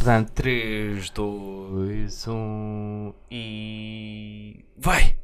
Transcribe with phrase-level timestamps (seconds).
[0.00, 4.64] Portanto, 3, 2, 1 e.
[4.78, 5.14] Vai!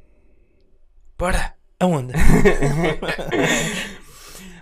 [1.19, 1.55] Bora!
[1.81, 2.13] Aonde?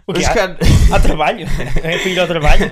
[0.06, 0.56] o Mas, que há,
[0.92, 1.48] há trabalho?
[1.82, 2.70] É para ir ao trabalho?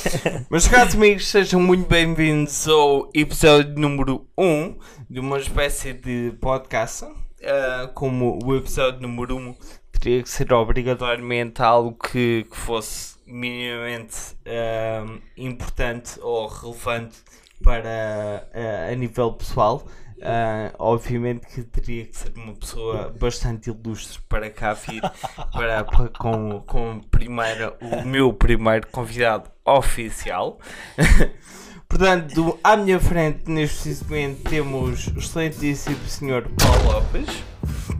[0.52, 4.76] Meus caros amigos, sejam muito bem-vindos ao episódio número 1
[5.08, 7.06] de uma espécie de podcast.
[7.42, 9.56] Ah, como o episódio número 1
[9.98, 17.18] teria que ser obrigatoriamente algo que, que fosse minimamente ah, importante ou relevante
[17.62, 19.86] para ah, a nível pessoal.
[20.24, 25.00] Ah, obviamente que teria que ser uma pessoa bastante ilustre para cá vir
[25.52, 30.58] para, para- com, com primeiro, o meu primeiro convidado oficial.
[31.96, 36.48] Portanto, à minha frente, neste preciso momento, temos o excelentíssimo Sr.
[36.56, 37.28] Paulo Lopes,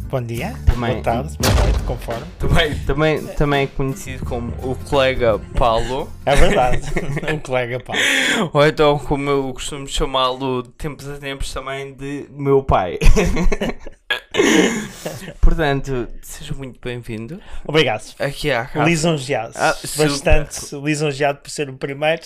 [0.08, 0.92] Bom dia, Também.
[0.92, 2.24] boa tarde, boa noite, conforme.
[2.38, 6.80] também, também, também conhecido como o colega Paulo, É verdade,
[7.32, 7.92] um colega pá.
[8.52, 12.98] ou então, como eu costumo chamá-lo de tempos a tempos, também de meu pai.
[15.40, 18.02] Portanto, seja muito bem-vindo Obrigado.
[18.18, 18.84] aqui à casa.
[18.84, 20.08] Lisonjeado, Ah, super.
[20.08, 22.22] bastante lisonjeado por ser o primeiro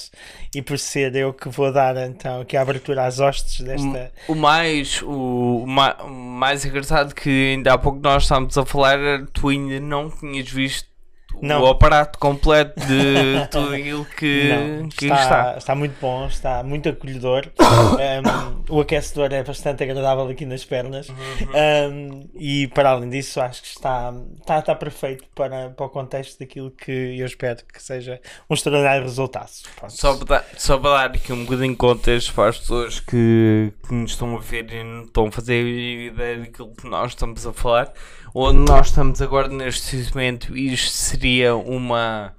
[0.54, 4.12] e por ser eu que vou dar então aqui a abertura às hostes desta.
[4.28, 8.98] O mais, o, o mais engraçado que ainda há pouco nós estávamos a falar
[9.32, 10.95] tu ainda não tinhas visto
[11.40, 11.62] Não.
[11.62, 15.54] o aparato completo de tudo aquilo que, Não, que está, está.
[15.58, 17.46] está muito bom, está muito acolhedor.
[17.96, 21.08] Um, o aquecedor é bastante agradável aqui nas pernas.
[21.08, 26.38] Um, e para além disso, acho que está, está, está perfeito para, para o contexto
[26.38, 29.50] daquilo que eu espero que seja um extraordinário resultado.
[29.76, 29.92] Pronto.
[29.92, 33.72] Só para, dar, só para dar aqui um bocadinho de contexto para as pessoas que,
[33.86, 37.46] que nos estão a ver e não estão a fazer ideia daquilo que nós estamos
[37.46, 37.92] a falar,
[38.38, 42.34] onde nós estamos agora neste momento, isto seria uma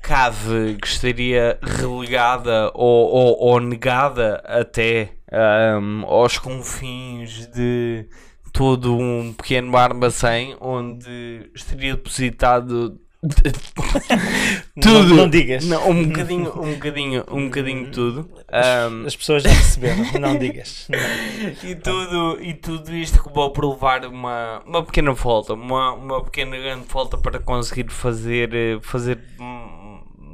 [0.00, 8.06] cave que estaria relegada ou, ou, ou negada até ahm, aos confins de
[8.52, 12.96] todo um pequeno armazém onde estaria depositado
[14.80, 15.14] tudo.
[15.14, 15.66] Não, digas.
[15.66, 18.30] Não, um bocadinho, um bocadinho, um bocadinho tudo.
[18.50, 20.06] Ahm, As pessoas já perceberam.
[20.18, 20.88] Não digas.
[20.90, 21.70] Não.
[21.70, 26.56] e, tudo, e tudo isto acabou por levar uma, uma pequena volta, uma, uma pequena
[26.56, 29.69] grande volta para conseguir fazer, eh, fazer hum,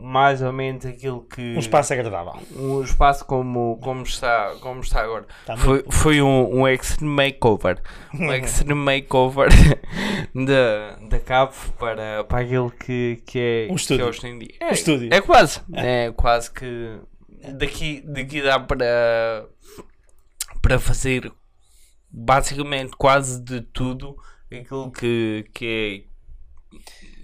[0.06, 1.42] mais ou menos aquilo que.
[1.42, 2.34] Um espaço agradável.
[2.54, 5.26] um espaço como, como, está, como está agora.
[5.40, 7.82] Está foi foi um, um extreme makeover.
[8.14, 9.48] Um extreme makeover
[10.32, 14.54] da, da cave para, para aquilo que, que, é, Um que é hoje em dia.
[14.60, 15.08] É, Um estúdio.
[15.12, 15.60] é quase.
[15.74, 17.00] É quase que
[17.54, 19.48] daqui, daqui dá para,
[20.62, 21.32] para fazer
[22.08, 24.16] basicamente quase de tudo
[24.52, 26.16] aquilo que, que é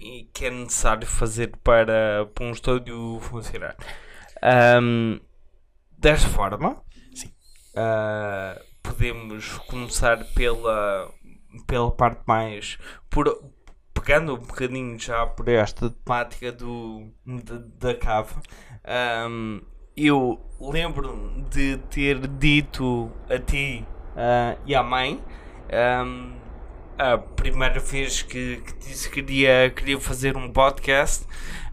[0.03, 3.75] e que é necessário fazer para, para um estúdio funcionar.
[4.41, 5.19] Ahm,
[5.97, 6.83] desta forma,
[7.75, 11.09] ah, podemos começar pela,
[11.65, 12.77] pela parte mais.
[13.09, 13.41] Por,
[13.93, 18.35] pegando um bocadinho já por esta temática do, da, da cave.
[18.83, 19.61] ahm,
[19.95, 23.85] eu lembro-me de ter dito a ti
[24.17, 25.23] ah, e à mãe.
[25.71, 26.42] ahm,
[26.97, 31.25] a primeira vez que, que disse que queria, queria fazer um podcast.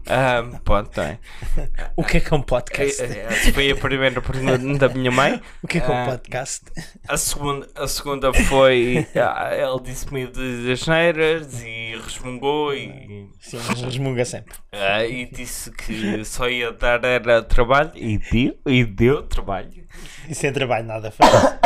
[0.07, 1.19] Um, pronto, tem.
[1.95, 3.01] O que é que é um podcast?
[3.03, 4.57] Essa foi a primeira pergunta
[4.87, 5.39] da minha mãe.
[5.61, 6.61] O que é que é um Ah, podcast?
[7.07, 9.05] A segunda, a segunda foi.
[9.15, 14.53] ah, Ela disse-me de asneiras e resmungou e, Sim, mas resmunga sempre.
[14.71, 19.81] ah, e disse que só ia dar era trabalho e deu, e deu trabalho.
[20.27, 21.31] E sem trabalho nada faz.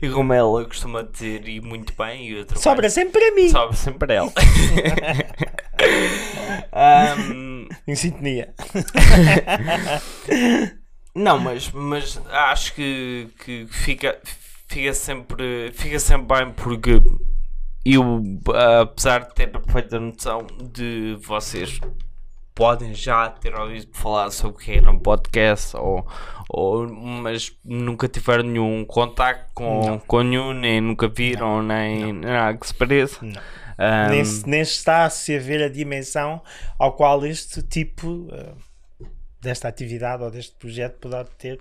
[0.00, 3.48] E como ela costuma dizer, e muito bem, e trabalho Sobra sempre a mim.
[3.48, 4.32] sobe sempre ela.
[6.72, 7.49] Ahm,
[7.90, 8.54] Em sintonia.
[11.12, 14.16] Não, mas, mas acho que, que fica,
[14.68, 17.02] fica, sempre, fica sempre bem porque
[17.84, 18.22] eu,
[18.80, 21.80] apesar de ter a perfeita noção de vocês
[22.54, 26.06] podem já ter ouvido falar sobre o que era um podcast ou,
[26.48, 32.68] ou mas nunca tiveram nenhum contacto com, com nenhum, nem nunca viram, nem nada que
[32.68, 33.18] se pareça.
[33.20, 33.40] Não.
[33.80, 36.42] Ahm, nem, nem está-se a ver a dimensão
[36.78, 38.54] ao qual este tipo eh,
[39.40, 41.58] desta atividade ou deste projeto poderá ter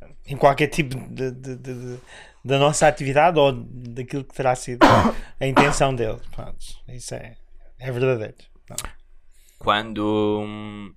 [0.00, 2.00] eh, em qualquer tipo de, de- de- de-
[2.44, 4.80] da nossa atividade ou daquilo que terá sido
[5.38, 6.20] a intenção dele.
[6.34, 7.36] Pronto, isso é,
[7.78, 8.36] é verdadeiro.
[8.70, 8.76] Não.
[9.58, 10.94] quando hum,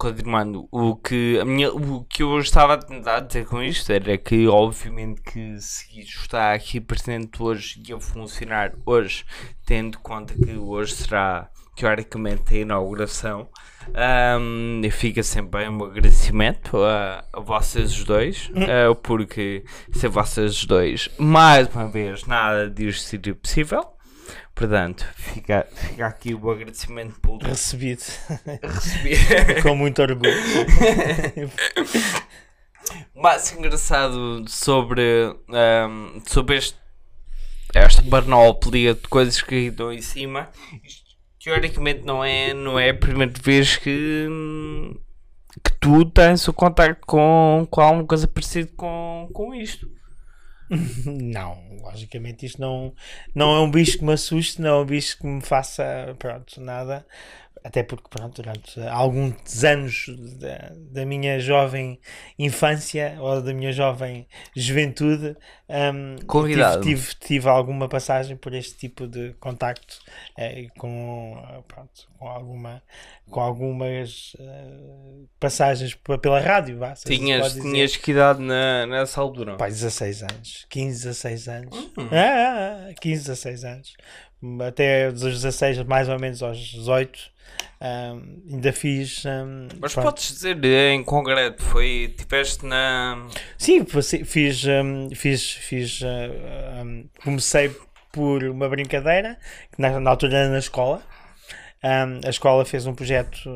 [0.00, 4.16] continuando, o que, a minha, o que eu estava a tentar dizer com isto era
[4.16, 9.26] que, obviamente, que se isto está aqui presente hoje e a funcionar hoje,
[9.66, 13.46] tendo conta que hoje será, teoricamente, a inauguração,
[14.40, 21.10] um, fica sempre bem um agradecimento a, a vocês dois, uh, porque sem vocês dois,
[21.18, 23.99] mais uma vez, nada disto seria possível.
[24.54, 27.50] Portanto, fica, fica aqui o agradecimento público.
[27.50, 28.02] Recebido.
[28.62, 29.16] Recebi.
[29.62, 30.32] Com muito orgulho.
[33.14, 35.02] mais engraçado sobre,
[35.48, 36.78] um, sobre este,
[37.74, 40.48] esta panóplia de coisas que estão em cima.
[40.82, 41.10] Isto,
[41.42, 44.26] teoricamente não é, não é a primeira vez que,
[45.64, 49.90] que tu tens o contacto com, com alguma coisa parecida com, com isto.
[51.04, 52.94] não, logicamente isto não,
[53.34, 56.60] não é um bicho que me assuste, não é um bicho que me faça pronto,
[56.60, 57.04] nada.
[57.62, 60.06] Até porque, pronto, durante alguns anos
[60.38, 62.00] da, da minha jovem
[62.38, 64.26] infância ou da minha jovem
[64.56, 65.36] juventude,
[65.68, 69.98] um, tive, tive, tive, alguma passagem por este tipo de contacto
[70.38, 71.36] eh, com,
[71.68, 72.82] pronto, com, alguma,
[73.28, 76.78] com algumas uh, passagens pela rádio.
[76.78, 79.56] Vá, tinhas, tinhas que idade na, nessa altura?
[79.56, 81.76] Pai, 16 anos, 15, 16 anos.
[81.76, 82.08] Uhum.
[82.10, 83.92] Ah, 15, 16 anos.
[84.66, 87.30] Até dos 16 mais ou menos aos 18
[87.82, 89.24] um, ainda fiz.
[89.24, 90.06] Um, Mas pronto.
[90.06, 92.14] podes dizer em concreto, foi.
[92.16, 93.26] Tiveste na.
[93.56, 93.86] Sim,
[94.24, 94.64] fiz.
[94.66, 97.74] Um, fiz, fiz uh, comecei
[98.12, 99.38] por uma brincadeira,
[99.72, 101.02] que na, na altura era na escola.
[101.82, 103.48] Um, a escola fez um projeto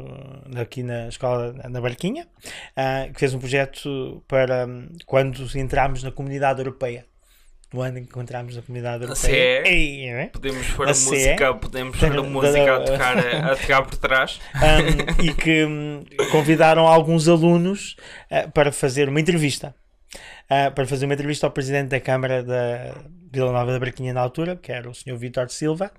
[0.57, 4.67] aqui na escola na Barquinha, uh, que fez um projeto para
[5.05, 7.05] quando entramos na comunidade europeia
[7.73, 9.67] no ano em que encontramos na comunidade europeia.
[9.67, 10.27] Ei, é?
[10.27, 14.41] Podemos pôr a, a música, podemos pôr a música a tocar, a tocar por trás.
[14.55, 17.97] Um, e que um, convidaram alguns alunos
[18.31, 19.75] uh, para fazer uma entrevista.
[20.45, 22.95] Uh, para fazer uma entrevista ao presidente da Câmara da
[23.33, 25.17] Vila Nova da Braquinha na altura, que era o Sr.
[25.17, 25.91] Vitor Silva,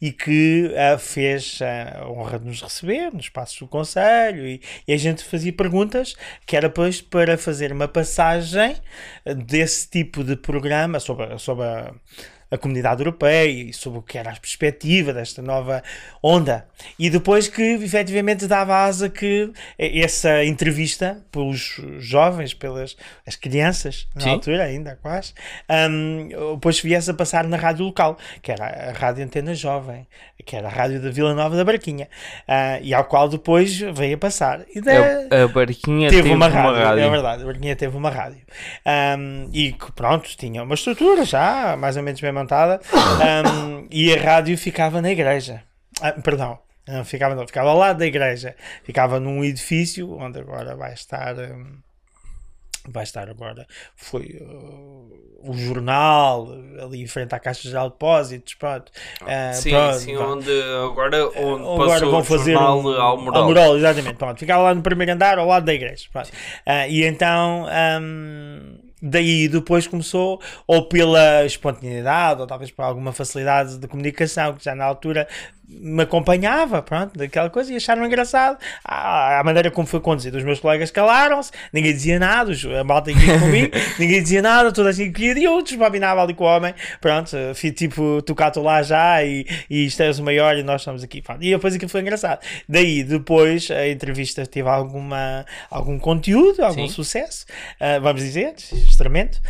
[0.00, 4.92] e que uh, fez a honra de nos receber no espaço do Conselho e, e,
[4.92, 6.14] a gente fazia perguntas
[6.46, 8.76] que era depois para fazer uma passagem
[9.46, 11.94] desse tipo de programa sobre, sobre a
[12.50, 15.82] a comunidade europeia e sobre o que era a perspectiva desta nova
[16.22, 16.66] onda.
[16.98, 22.96] E depois que efetivamente dava asa que essa entrevista pelos jovens, pelas
[23.26, 24.30] as crianças, na Sim.
[24.30, 25.32] altura ainda quase,
[25.90, 30.06] um, depois viesse a passar na rádio local, que era a Rádio Antena Jovem,
[30.44, 32.08] que era a rádio da Vila Nova da Barquinha,
[32.48, 34.60] uh, e ao qual depois veio a passar.
[34.74, 34.92] E da,
[35.30, 38.10] a, a Barquinha teve, teve uma, rádio, uma, rádio, É verdade, a Barquinha teve uma
[38.10, 38.42] rádio.
[39.18, 44.12] Um, e que pronto, tinha uma estrutura já, mais ou menos bem montada, um, e
[44.12, 45.62] a rádio ficava na igreja.
[46.00, 48.54] Ah, perdão, não ficava, não, ficava ao lado da igreja.
[48.82, 51.34] Ficava num edifício onde agora vai estar.
[51.38, 51.78] Um,
[52.88, 53.66] vai estar agora.
[53.96, 56.46] Foi uh, o jornal
[56.82, 58.54] ali em frente à Caixa de Depósitos.
[58.54, 58.92] Pronto.
[59.22, 60.32] Uh, sim, pronto, sim, pronto.
[60.32, 63.78] onde agora, onde agora vão fazer um, ao Almoral.
[63.78, 64.16] exatamente.
[64.16, 64.38] Pronto.
[64.38, 66.06] Ficava lá no primeiro andar ao lado da igreja.
[66.14, 67.66] Uh, e então.
[68.00, 74.64] Um, daí depois começou, ou pela espontaneidade, ou talvez por alguma facilidade de comunicação, que
[74.64, 75.28] já na altura
[75.68, 80.36] me acompanhava, pronto, daquela coisa, e acharam engraçado a, a maneira como foi conduzido.
[80.36, 84.90] Os meus colegas calaram-se, ninguém dizia nada, a malta ia comigo, ninguém dizia nada, toda
[84.90, 88.82] assim queria, e eu desbabinava ali com o homem, pronto, fui tipo, tu cá, lá
[88.82, 91.42] já, e, e isto és o maior, e nós estamos aqui, pronto.
[91.42, 92.40] e depois aquilo foi engraçado.
[92.68, 96.94] Daí, depois, a entrevista teve alguma, algum conteúdo, algum Sim.
[96.94, 97.46] sucesso,
[97.80, 99.40] uh, vamos dizer, extremamente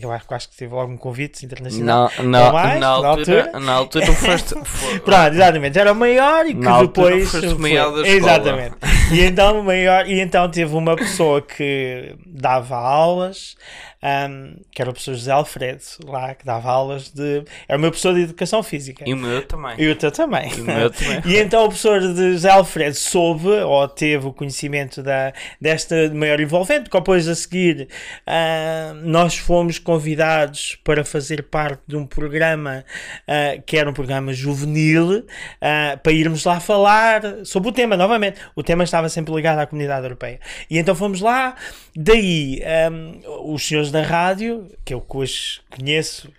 [0.00, 2.10] eu acho que teve algum convite internacional.
[2.18, 4.54] Não, não, mais, na, altura, na altura, foste.
[5.04, 5.78] Pronto, exatamente.
[5.78, 7.30] Era o maior e que na depois.
[7.30, 8.76] Foste foi, maior da exatamente.
[9.12, 13.56] E então, maior, e então teve uma pessoa que dava aulas
[14.02, 17.44] um, que era o professor José Alfredo, lá, que dava aulas de.
[17.68, 19.04] Era o meu professor de educação física.
[19.06, 19.74] E o meu também.
[19.78, 20.50] E o teu também.
[20.56, 21.20] E o meu também.
[21.26, 26.40] e então o professor de José Alfredo soube, ou teve o conhecimento da, desta maior
[26.40, 27.88] envolvente, que depois a seguir
[28.26, 32.84] uh, nós fomos convidados para fazer parte de um programa
[33.28, 38.40] uh, que era um programa juvenil, uh, para irmos lá falar sobre o tema, novamente.
[38.56, 40.40] O tema estava sempre ligado à comunidade europeia.
[40.70, 41.54] E então fomos lá,
[41.94, 46.32] daí um, os senhores da rádio, que eu hoje conheço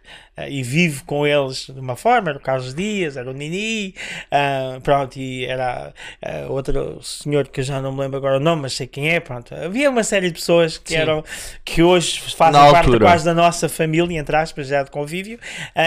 [0.50, 3.94] e vivo com eles de uma forma, era o Carlos Dias, era o Nini,
[4.32, 5.94] uh, pronto, e era
[6.48, 9.10] uh, outro senhor que eu já não me lembro agora o nome, mas sei quem
[9.10, 9.54] é, pronto.
[9.54, 10.98] Havia uma série de pessoas que Sim.
[11.00, 11.24] eram,
[11.66, 13.06] que hoje fazem Na parte altura.
[13.06, 15.38] quase da nossa família, entre aspas, já de convívio,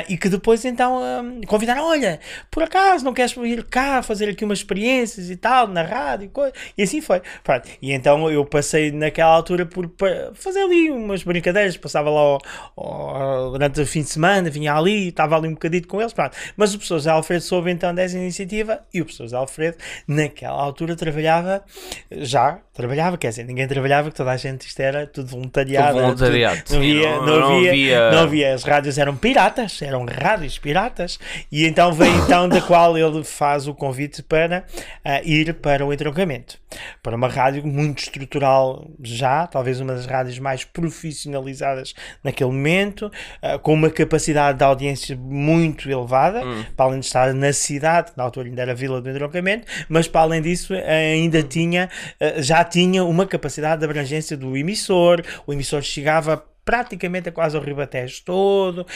[0.09, 1.01] e que depois então
[1.47, 2.21] convidaram, olha,
[2.51, 6.29] por acaso não queres vir cá fazer aqui umas experiências e tal, na rádio, e
[6.29, 7.21] coisa, e assim foi.
[7.43, 7.69] Pronto.
[7.81, 9.91] E então eu passei naquela altura por
[10.35, 12.39] fazer ali umas brincadeiras, passava lá ao-
[12.77, 16.37] ao- durante o fim de semana, vinha ali, estava ali um bocadinho com eles, pronto.
[16.57, 19.77] Mas o professor José Alfredo soube então dessa iniciativa e o professor José Alfredo
[20.09, 21.63] naquela altura trabalhava,
[22.11, 25.93] já trabalhava, quer dizer, ninguém trabalhava, que toda a gente, isto era tudo voluntariado.
[25.93, 29.17] Tudo voluntariado, tudo- não, havia, não- não, não havia, havia- não havia, as rádios eram
[29.17, 31.19] piratas, eram rádios piratas,
[31.53, 34.65] e então veio então da qual ele faz o convite para
[35.05, 36.59] ah, ir para o entroncamento,
[37.03, 43.11] para uma rádio muito estrutural já, talvez uma das rádios mais profissionalizadas naquele momento,
[43.41, 46.43] ah, com uma capacidade de audiência muito elevada,
[46.77, 50.09] para além de estar na cidade, que na altura ainda era Vila do Entroncamento, mas
[50.09, 51.89] para além disso ainda tinha,
[52.21, 57.57] ah, já tinha uma capacidade de abrangência do emissor, o emissor chegava praticamente a quase
[57.57, 58.87] ao Ribatejo todo,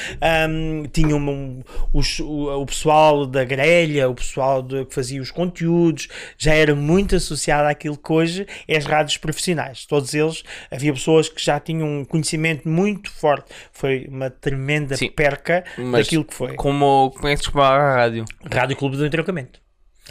[0.49, 5.21] um, tinha um, um- os- o, o pessoal da grelha, o pessoal de- que fazia
[5.21, 9.85] os conteúdos, já era muito associado àquilo que hoje é as rádios profissionais.
[9.87, 13.53] Todos eles, havia pessoas que já tinham um conhecimento muito forte.
[13.73, 16.55] Foi uma tremenda Sim, perca daquilo que foi.
[16.55, 18.25] Como, como é que se chamava a rádio?
[18.51, 19.61] Rádio Clube do Entroncamento.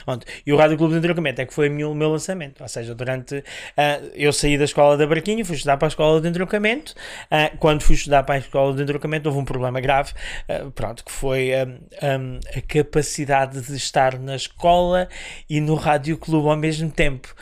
[0.03, 0.25] Pronto.
[0.45, 2.61] E o Rádio Clube do Entroncamento é que foi o meu, meu lançamento.
[2.61, 3.43] Ou seja, durante.
[3.75, 6.93] ah, eu saí da escola da Barquinha, fui estudar para a escola de entroncamento.
[7.29, 10.13] Ah, quando fui estudar para a escola de entroncamento, houve um problema grave.
[10.49, 11.67] ah, pronto, que foi ah,
[12.01, 15.07] ah, a capacidade de estar na escola
[15.49, 17.33] e no Rádio Clube ao mesmo tempo.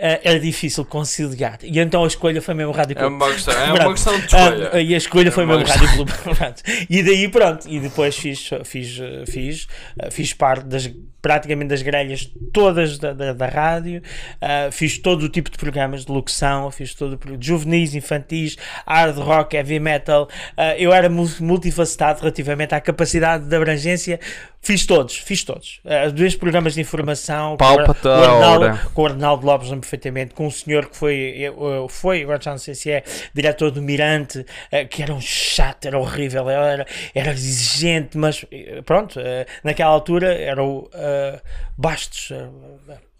[0.00, 1.58] Ah, era difícil conciliar.
[1.62, 3.14] E então a escolha foi mesmo Rádio É Clube.
[3.16, 4.70] uma questão, é uma questão de escolha.
[4.72, 6.12] Ah, e a escolha foi É uma mesmo Rádio Clube.
[6.88, 7.68] E daí pronto.
[7.68, 9.66] E depois fiz, fiz, fiz,
[10.00, 10.90] ah, fiz parte das
[11.22, 14.00] praticamente das grelhas todas da, da, da rádio.
[14.40, 19.18] Ah, fiz todo o tipo de programas de locução, fiz todo de juvenis, infantis, hard
[19.18, 20.28] rock, heavy metal.
[20.56, 24.18] Ah, eu era mu- multifacetado relativamente à capacidade de abrangência.
[24.62, 25.80] Fiz todos, fiz todos.
[25.86, 27.56] Ah, dois programas de informação.
[27.56, 27.86] com o-
[28.34, 31.52] Arnaldo- com o Arnaldo Lopes, perfeitamente, com um senhor que foi, eh, eh,
[31.88, 33.02] foi, agora já não sei se é,
[33.34, 38.82] diretor do Mirante, eh, que era um chato, era horrível, era, era exigente, mas eh,
[38.84, 41.40] pronto, eh, naquela altura era o eh,
[41.78, 42.30] Bastos.
[42.30, 42.46] eh,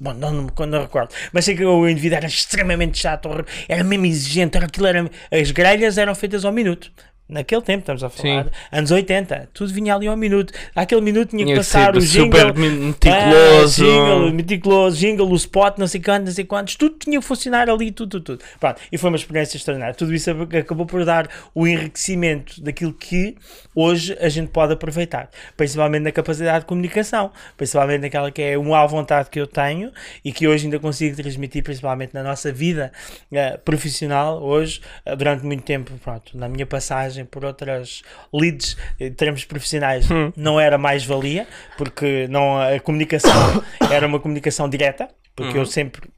[0.02, 1.14] Bom, não, não, me- não recordo.
[1.30, 3.28] Mas sei que o indivíduo era extremamente chato,
[3.68, 6.90] era mesmo exigente, era, aquilo era, as grelhas eram feitas ao minuto.
[7.30, 8.50] Naquele tempo, estamos a falar, Sim.
[8.72, 10.52] anos 80, tudo vinha ali ao minuto.
[10.74, 12.24] Aquele minuto tinha que passar o jingle.
[12.40, 13.84] super meticuloso.
[13.84, 17.24] Ah, jingle, meticuloso, jingle, o spot, não sei quantos, não sei quantos, tudo tinha que
[17.24, 18.44] funcionar ali, tudo, tudo, tudo.
[18.58, 19.94] Pronto, e foi uma experiência extraordinária.
[19.94, 23.36] Tudo isso ac- acabou por dar o enriquecimento daquilo que
[23.74, 28.80] hoje a gente pode aproveitar, principalmente na capacidade de comunicação, principalmente naquela que é uma
[28.82, 29.92] à vontade que eu tenho
[30.24, 32.92] e que hoje ainda consigo transmitir, principalmente na nossa vida
[33.32, 39.12] eh, profissional, hoje, eh, durante muito tempo, pronto, na minha passagem por outras leads em
[39.12, 41.46] termos profissionais, não era mais-valia,
[41.76, 43.30] porque não, a comunicação
[43.90, 46.08] era uma comunicação direta, porque eu sempre,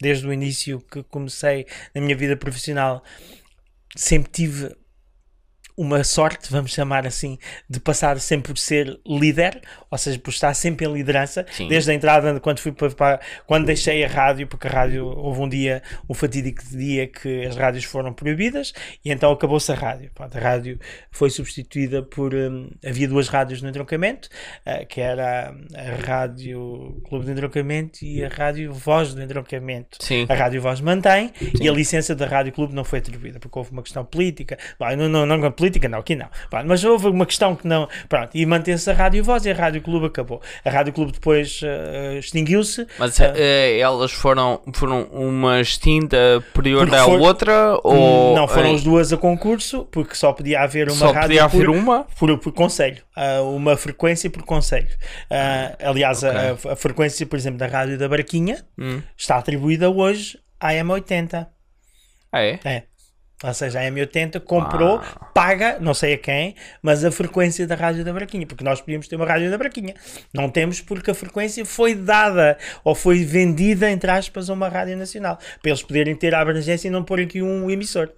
[0.00, 3.02] desde o início que comecei na minha vida profissional,
[3.96, 4.79] sempre tive
[5.80, 10.52] uma sorte, vamos chamar assim, de passar sempre por ser líder, ou seja, por estar
[10.52, 11.68] sempre em liderança, Sim.
[11.68, 15.48] desde a entrada, quando fui para, quando deixei a rádio, porque a rádio houve um
[15.48, 20.10] dia, um fatídico dia que as rádios foram proibidas e então acabou-se a rádio.
[20.14, 20.78] Pronto, a rádio
[21.10, 24.28] foi substituída por hum, havia duas rádios no entroncamento,
[24.66, 29.96] eh, que era a rádio Clube de Entroncamento e a rádio Voz do Entroncamento.
[29.98, 30.26] Sim.
[30.28, 33.72] A Rádio Voz mantém e a licença da Rádio Clube não foi atribuída porque houve
[33.72, 34.58] uma questão política.
[34.78, 36.26] Bom, não, não, não, política não, aqui não.
[36.50, 37.88] Pronto, mas houve uma questão que não.
[38.08, 40.42] Pronto, e mantém-se a Rádio Voz e a Rádio Clube acabou.
[40.64, 42.86] A Rádio Clube depois eh, extinguiu-se.
[42.98, 47.78] Mas eh, elas foram, foram uma extinta superior à for- outra?
[47.84, 51.22] Ou não foram eh, as duas a concurso porque só podia haver uma Só rádio
[51.22, 52.04] podia haver por, uma?
[52.18, 54.88] por, por conselho, Ah, uma frequência por conselho.
[55.30, 59.00] Ah, aliás, a- a, a frequência, por exemplo, da Rádio da Barquinha Hum.
[59.16, 61.46] está atribuída hoje à M80.
[62.32, 62.58] Ah, é?
[62.64, 62.82] É.
[63.42, 65.00] Ou seja, a M80 comprou,
[65.32, 69.08] paga, não sei a quem, mas a frequência da Rádio da Braquinha, porque nós podíamos
[69.08, 69.94] ter uma Rádio da Braquinha.
[70.34, 74.94] Não temos porque a frequência foi dada ou foi vendida, entre aspas, a uma Rádio
[74.96, 78.10] Nacional, para eles poderem ter a abrangência e não pôr aqui um emissor.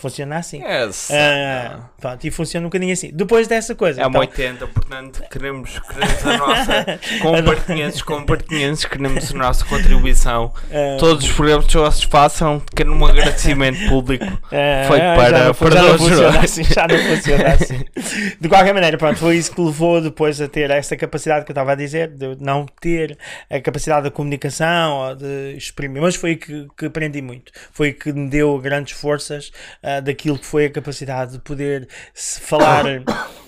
[0.00, 0.62] Funciona assim.
[0.62, 1.10] Yes.
[1.10, 3.10] Ah, pronto, e funciona um bocadinho assim.
[3.12, 4.00] Depois dessa coisa.
[4.00, 10.52] É uma então, 80, portanto, queremos, queremos a nossa compartilhantes, compartilhantes, queremos a nossa contribuição.
[10.70, 14.24] ah, Todos os programas que vocês façam, quero um agradecimento público.
[14.48, 17.84] feito já para- para já não funciona assim, já não funciona assim.
[18.40, 21.54] De qualquer maneira, pronto, foi isso que levou depois a ter esta capacidade que eu
[21.54, 23.18] estava a dizer, de não ter
[23.50, 27.52] a capacidade da comunicação ou de exprimir, mas foi que, que aprendi muito.
[27.72, 29.52] Foi que me deu grandes forças
[29.82, 32.84] ah, daquilo que foi a capacidade de poder falar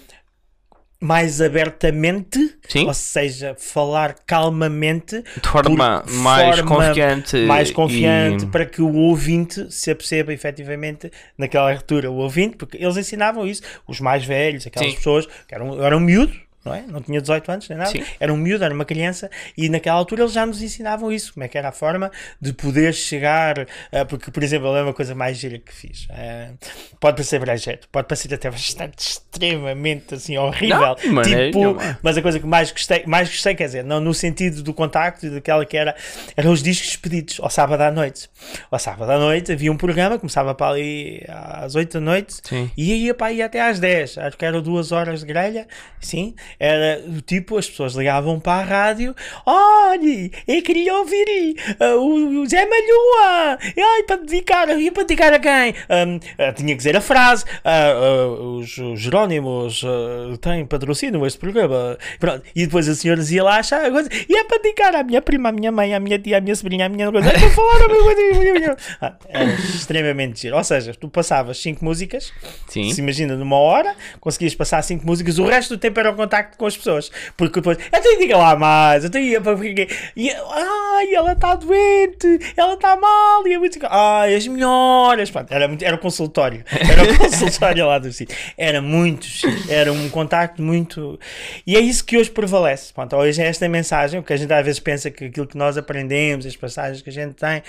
[1.00, 2.38] mais abertamente,
[2.69, 2.87] Sim.
[2.87, 7.37] ou seja, falar calmamente, De forma mais forma confiante.
[7.38, 12.76] mais confiante e- para que o ouvinte se aperceba efetivamente naquela altura o ouvinte, porque
[12.76, 14.97] eles ensinavam isso, os mais velhos, aquelas Sim.
[14.97, 16.83] pessoas que eram, eram miúdos, não é?
[16.87, 18.05] Não tinha 18 anos nem nada, Sim.
[18.19, 21.45] era um miúdo, era uma criança, e naquela altura eles já nos ensinavam isso, como
[21.45, 25.14] é que era a forma de poder chegar, ah, porque, por exemplo, lembro uma coisa
[25.14, 26.07] mais gira que fiz.
[26.11, 26.50] ah,
[26.99, 31.99] pode parecer brejeito, pode parecer até bastante extremamente assim horrível, Não, de maneira tipo, nenhuma.
[32.02, 35.26] mas a coisa que mais gostei, mais gostei, quer dizer, não no sentido do contacto
[35.26, 35.95] e daquela que era,
[36.37, 38.29] eram os discos pedidos ao sábado à noite.
[38.71, 42.71] Ao sábado à noite havia um programa, começava para ali às 8 da noite Sim.
[42.76, 44.19] e ia para aí até às 10.
[44.19, 45.67] Acho que eram duas horas de grelha,
[46.00, 46.35] sim.
[46.59, 49.14] Era do tipo, as pessoas ligavam para a rádio,
[49.47, 55.33] olha, eu queria ouvir ah, o, o Zé Malhoa, ai, para dedicar, ia para dedicar
[55.33, 55.75] a quem?
[55.88, 61.26] Ahm, ah, tinha que dizer a frase, ah, ah, os, os Jerónimos ah, têm patrocínio
[61.26, 61.99] este programa.
[62.19, 62.42] Pronto.
[62.54, 65.21] E depois a senhora ia lá achar a coisa, e é para dedicar à minha
[65.21, 67.50] prima, à minha mãe, à minha tia, à minha sobrinha, à minha coisa, é para
[67.50, 68.76] falar a minha coisa.
[69.00, 70.57] Ah, Era extremamente giro.
[70.57, 72.33] Ou seja, tu passavas 5 músicas,
[72.69, 72.92] Sim.
[72.92, 76.39] se imagina numa hora, conseguias passar 5 músicas, o resto do tempo era o contacto
[76.44, 77.11] com as pessoas.
[77.37, 79.88] Porque depois, então diga lá mais, então ia para porque.
[80.16, 85.30] E, ai, ela está doente, ela está mal, e a música, ai, as melhoras.
[85.30, 88.37] Pronto, era, muito, era o consultório, era o consultório lá do sítio.
[88.56, 91.18] Era muito giro, era um contacto muito.
[91.66, 92.92] E é isso que hoje prevalece.
[92.92, 95.76] Pronto, hoje é esta mensagem, porque a gente às vezes pensa que aquilo que nós
[95.76, 97.62] aprendemos, as passagens que a gente tem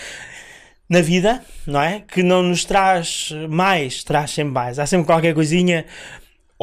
[0.91, 2.03] na vida, não é?
[2.05, 4.77] Que não nos traz mais, traz sempre mais.
[4.77, 5.85] Há sempre qualquer coisinha,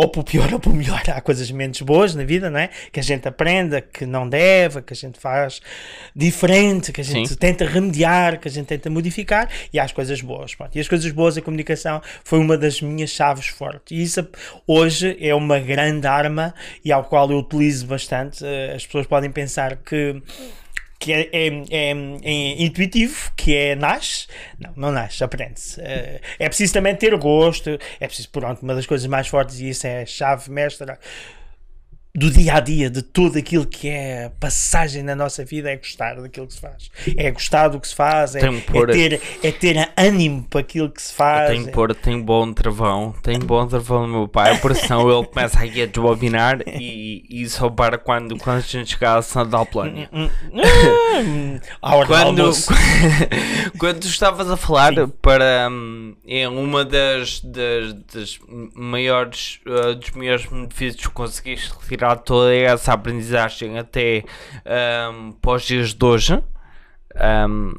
[0.01, 1.03] ou para o pior ou para o melhor.
[1.09, 2.71] Há coisas menos boas na vida, não é?
[2.93, 5.61] Que a gente aprenda que não deve, que a gente faz
[6.15, 7.35] diferente, que a gente Sim.
[7.35, 10.55] tenta remediar, que a gente tenta modificar, e há as coisas boas.
[10.55, 10.77] pronto.
[10.77, 13.91] E as coisas boas, a comunicação, foi uma das minhas chaves fortes.
[13.91, 14.25] E isso
[14.69, 18.45] hoje é uma grande arma e ao qual eu utilizo bastante.
[18.47, 20.23] Eh, As pessoas podem pensar que
[20.99, 24.27] que é, é, é- é intuitivo, que é nasce.
[24.59, 25.81] Não, não nasce, aprende-se.
[25.81, 29.69] Eh, É preciso também ter gosto, é preciso, pronto, uma das coisas mais fortes, e
[29.71, 30.99] isso é a chave mestra
[32.15, 36.15] do dia a dia, de tudo aquilo que é passagem na nossa vida, é gostar
[36.21, 36.91] daquilo que se faz.
[37.17, 40.91] É gostar do que se faz, é, Tem é ter, é ter ânimo para aquilo
[40.91, 41.51] que se faz.
[41.51, 45.27] Tenho que pôr, tenho bom travão, tenho bom travão no meu pai, por senão ele
[45.27, 49.59] começa aqui a desbobinar e, e só para quando, quando a gente chegar a Santa.
[49.59, 52.53] Hum, hum, à hora do Quando,
[53.79, 58.39] quando tu estavas a falar para hum, é uma das, das, das
[58.75, 64.25] maiores uh, dos maiores benefícios que conseguiste retirar toda essa aprendizagem até
[65.13, 66.43] hum, para os dias de hoje
[67.49, 67.75] hum,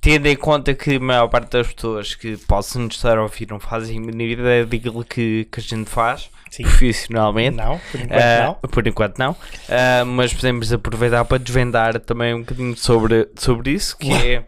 [0.00, 3.48] tendo em conta que a maior parte das pessoas que possam nos estar a ouvir
[3.50, 6.62] não fazem a mínima ideia daquilo que, que a gente faz Sim.
[6.62, 8.70] profissionalmente Não, por enquanto ah, não.
[8.70, 9.36] por enquanto não.
[9.68, 14.44] Ah, mas podemos aproveitar para desvendar também um bocadinho sobre, sobre isso, que é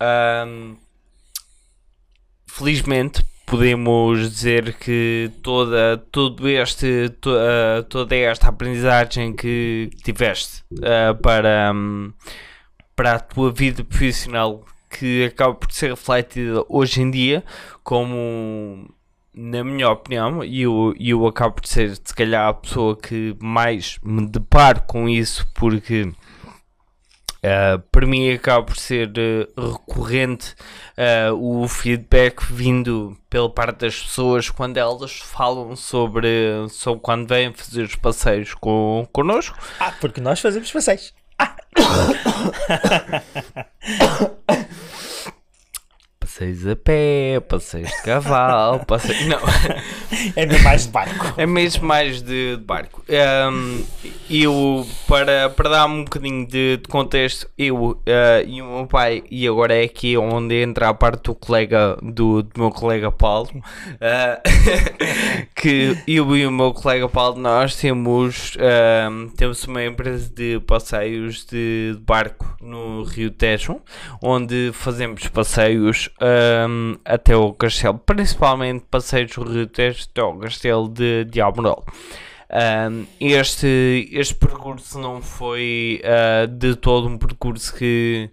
[0.00, 0.74] ahm,
[2.46, 11.12] felizmente podemos dizer que toda, todo este, to- ah, toda esta aprendizagem que tiveste ah,
[11.14, 12.12] para, ahm,
[12.96, 17.44] para a tua vida profissional que acaba por ser refletida hoje em dia
[17.84, 18.88] como
[19.34, 23.98] na minha opinião, e eu, eu acabo por ser se calhar a pessoa que mais
[24.02, 26.10] me deparo com isso porque
[27.44, 30.54] ah, para mim acaba por ser eh, recorrente
[30.96, 37.52] ah, o feedback vindo pela parte das pessoas quando elas falam sobre, sobre quando vêm
[37.52, 39.58] fazer os passeios com, connosco.
[39.80, 41.12] Ah, porque nós fazemos passeios.
[46.32, 49.26] Passeios a pé, passeios de cavalo, passeios...
[49.26, 49.38] Não,
[50.34, 51.34] É mesmo mais de barco.
[51.36, 53.04] é mesmo mais de, de barco.
[53.10, 53.82] Ahm,
[54.30, 59.22] eu, para, para dar um bocadinho de, de contexto, eu ah, e o meu pai,
[59.30, 63.50] e agora é aqui onde entra a parte do colega, do, do meu colega Paulo,
[64.00, 64.40] ah,
[65.54, 71.44] que eu e o meu colega Paulo, nós temos, ahm, temos uma empresa de passeios
[71.44, 73.82] de, de barco no Rio Tejo,
[74.22, 79.32] onde fazemos passeios um, até o castelo, principalmente passeios
[79.72, 81.84] Tejo até o castelo de, de.
[82.52, 88.30] Um, este, este percurso não foi uh, de todo um percurso que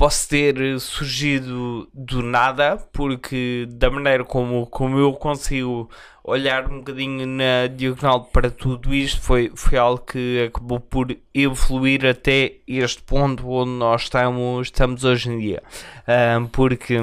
[0.00, 5.90] possa ter surgido do nada, porque da maneira como, como eu consigo
[6.24, 12.06] olhar um bocadinho na diagonal para tudo isto, foi, foi algo que acabou por evoluir
[12.06, 15.62] até este ponto onde nós estamos, estamos hoje em dia.
[16.08, 16.96] Um, porque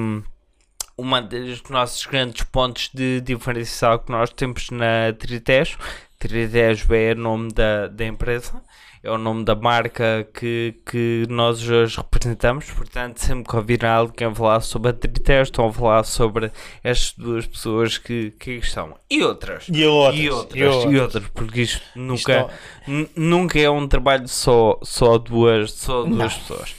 [0.97, 5.77] uma dos nossos grandes pontos de diferencial que nós temos na Tritejo,
[6.17, 8.59] Tritejo é o nome da, da empresa,
[9.07, 14.35] é o nome da marca que, que nós hoje representamos, portanto sempre que ouvir alguém
[14.35, 16.51] falar sobre a Tritejo, estão a falar sobre
[16.83, 18.97] estas duas pessoas que, que estão.
[19.09, 19.65] E outras.
[19.71, 20.19] E outras.
[20.19, 22.49] E outras, e outras, e outras porque isto nunca,
[22.85, 23.11] isto...
[23.15, 26.75] nunca é um trabalho só, só duas, só duas pessoas.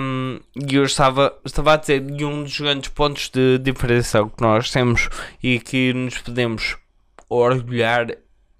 [0.00, 4.42] Um, e eu estava, estava a dizer, e um dos grandes pontos de diferenciação que
[4.42, 5.10] nós temos
[5.42, 6.76] e que nos podemos
[7.28, 8.06] orgulhar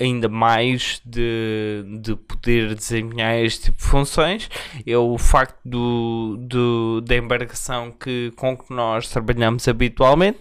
[0.02, 4.50] ainda mais de, de poder desempenhar este tipo de funções
[4.86, 10.40] é o facto do, do, da embarcação que, com que nós trabalhamos habitualmente,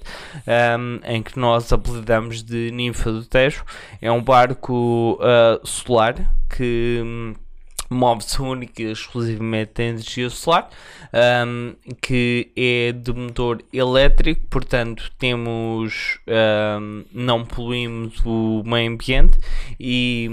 [0.80, 3.64] um, em que nós apelidamos de Ninfa do Tejo.
[4.02, 6.16] É um barco uh, solar
[6.50, 7.36] que
[7.94, 10.70] move-se única exclusivamente em energia solar,
[11.46, 16.20] um, que é de motor elétrico, portanto temos
[16.80, 19.38] um, não poluímos o meio ambiente
[19.80, 20.30] e,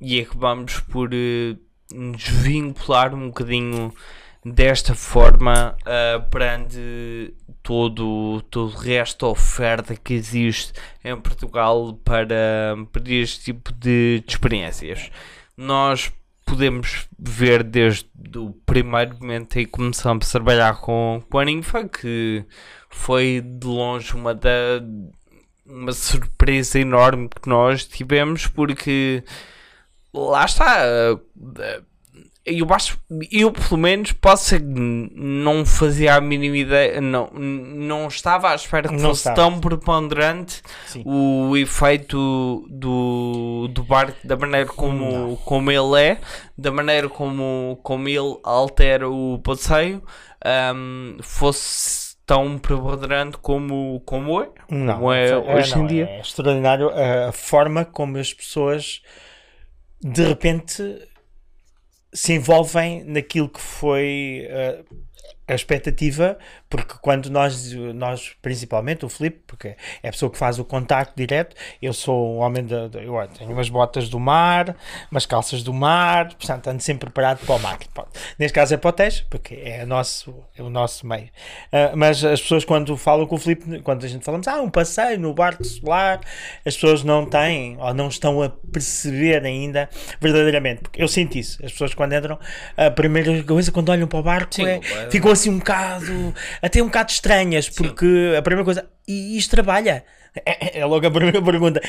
[0.00, 1.58] e acabamos por uh,
[1.94, 3.94] nos vincular um bocadinho
[4.44, 10.72] desta forma uh, perante todo, todo o resto da oferta que existe
[11.04, 15.10] em Portugal para, para este tipo de, de experiências.
[15.56, 16.12] Nós
[16.46, 21.88] podemos ver desde o primeiro momento em que começamos a trabalhar com, com a Ninfa,
[21.88, 22.44] que
[22.88, 24.80] foi de longe uma da
[25.66, 29.24] uma surpresa enorme que nós tivemos porque
[30.14, 31.18] lá está
[32.46, 32.96] eu acho,
[33.32, 38.88] eu pelo menos posso ser não fazia a mínima ideia, não, não estava à espera
[38.88, 39.36] que não fosse estava.
[39.36, 41.02] tão preponderante Sim.
[41.04, 46.18] o efeito do, do barco, da maneira como, como ele é,
[46.56, 50.00] da maneira como, como ele altera o passeio,
[50.74, 56.08] um, fosse tão preponderante como, como é, não, como é, é hoje não, em dia.
[56.08, 59.02] É extraordinário a forma como as pessoas
[60.00, 60.82] de repente
[62.12, 64.84] se envolvem naquilo que foi uh,
[65.48, 66.38] a expectativa,
[66.76, 71.14] porque quando nós, nós principalmente o Filipe, porque é a pessoa que faz o contacto
[71.16, 74.76] direto, eu sou um homem de, eu tenho umas botas do mar,
[75.10, 77.78] umas calças do mar, portanto ando sempre preparado para o mar.
[78.38, 81.26] Neste caso é para o teste, porque é, nosso, é o nosso meio.
[81.26, 84.70] Uh, mas as pessoas quando falam com o Filipe, quando a gente falamos, ah, um
[84.70, 86.20] passeio no barco solar,
[86.64, 89.88] as pessoas não têm, ou não estão a perceber ainda
[90.20, 92.38] verdadeiramente, porque eu sinto isso, as pessoas quando entram,
[92.76, 96.34] a primeira coisa quando olham para o barco Sim, é, ficam assim um bocado,
[96.66, 98.36] até um bocado estranhas, porque Sim.
[98.36, 100.04] a primeira coisa, e isto trabalha?
[100.44, 101.80] É, é, logo a primeira pergunta.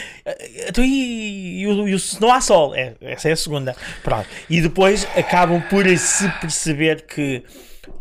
[0.67, 2.75] Então, e, e, e, e se não há sol?
[2.75, 3.75] É, essa é a segunda.
[4.03, 4.27] Pronto.
[4.49, 7.43] E depois acabam por se perceber que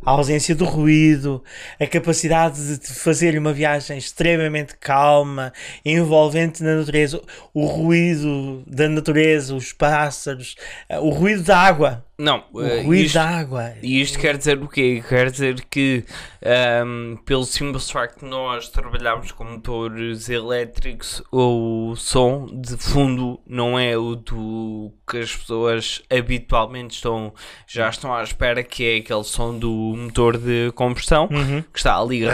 [0.04, 1.42] a ausência do ruído,
[1.80, 5.52] a capacidade de fazer uma viagem extremamente calma,
[5.84, 7.20] envolvente na natureza,
[7.52, 10.56] o ruído da natureza, os pássaros,
[11.00, 12.05] o ruído da água.
[12.18, 13.74] Não, o uh, ruído isto, da água.
[13.82, 15.04] E isto quer dizer o quê?
[15.06, 16.02] Quer dizer que,
[16.42, 23.38] um, ehm, pelo simples facto de nós trabalharmos com motores elétricos, o som de fundo
[23.46, 27.34] não é o do que as pessoas habitualmente estão,
[27.66, 31.62] já estão à espera, que é aquele som do motor de combustão uhum.
[31.70, 32.30] que está ali a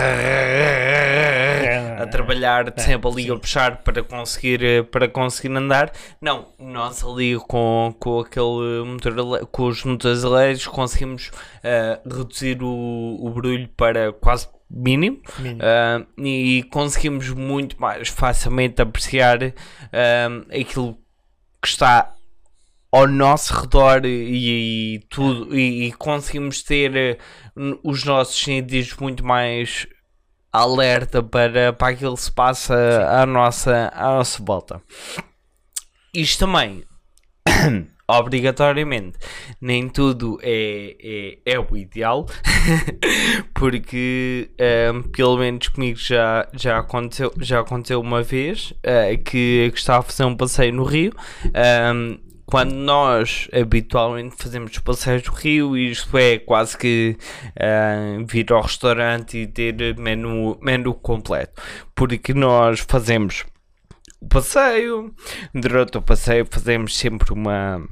[2.07, 5.91] trabalhar sempre ali a puxar para conseguir, para conseguir andar.
[6.21, 13.19] Não, nós ali com, com aquele motor com os motores elétricos conseguimos uh, reduzir o,
[13.21, 15.61] o barulho para quase mínimo, mínimo.
[15.61, 20.99] Uh, e conseguimos muito mais facilmente apreciar uh, aquilo
[21.61, 22.15] que está
[22.91, 27.19] ao nosso redor e, e tudo e, e, conseguimos ter
[27.83, 29.87] os nossos sentidos muito mais
[30.53, 32.75] alerta para, para aquilo que se passa
[33.09, 34.83] à nossa, à nossa volta.
[36.13, 36.85] Isto também
[38.19, 39.19] obrigatoriamente.
[39.61, 40.97] Nem tudo é,
[41.47, 42.27] é, é o ideal
[43.55, 44.51] porque
[44.93, 50.01] um, pelo menos comigo já, já, aconteceu, já aconteceu uma vez uh, que, que estava
[50.01, 51.13] a fazer um passeio no Rio.
[51.95, 52.19] Um,
[52.53, 57.17] quando nós habitualmente fazemos passeios do rio, isto é quase que
[57.57, 61.63] uh, vir ao restaurante e ter menu, menu completo,
[61.95, 63.47] porque nós fazemos
[64.21, 65.15] o passeio,
[65.55, 67.83] durante o passeio fazemos sempre uma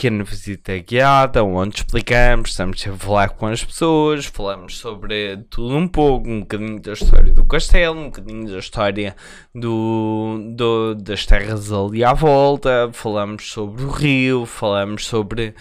[0.00, 5.86] pequena visita guiada, onde explicamos, estamos a falar com as pessoas, falamos sobre tudo um
[5.86, 9.14] pouco, um bocadinho da história do castelo, um bocadinho da história
[9.54, 15.54] do, do, das terras ali à volta, falamos sobre o rio, falamos sobre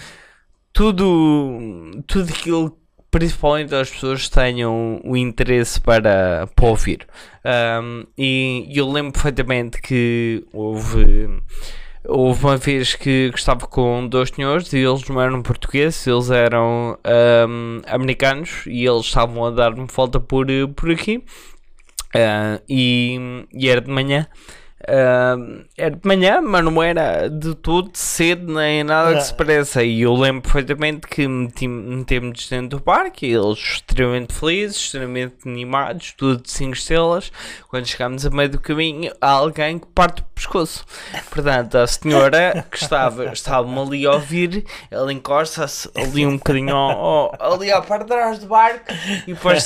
[0.71, 2.79] tudo, tudo aquilo
[3.11, 7.05] principalmente as pessoas tenham o interesse para, para ouvir.
[7.43, 11.27] Um, e eu lembro perfeitamente que houve
[12.05, 16.97] Houve uma vez que, estava com dois senhores e eles não eram portugueses, eles eram
[17.47, 21.17] um, americanos e eles estavam a dar-me volta por, por aqui.
[22.15, 24.27] Uh, e, e era de manhã.
[24.89, 29.83] Uh, era de manhã, mas não era de todo cedo nem nada que se pareça.
[29.83, 36.41] E eu lembro perfeitamente que metemos dentro do parque, eles extremamente felizes, extremamente animados, tudo
[36.41, 37.31] de 5 estrelas.
[37.67, 40.83] Quando chegámos a meio do caminho, há alguém que parte o pescoço.
[41.29, 47.35] Portanto, a senhora que estava, estava ali a ouvir, ela encosta-se ali um bocadinho ao,
[47.39, 48.85] ao, ali à parte de trás do barco
[49.27, 49.65] e depois